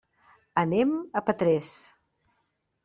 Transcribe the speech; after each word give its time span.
Anem 0.61 0.95
a 1.21 1.23
Petrés. 1.29 1.71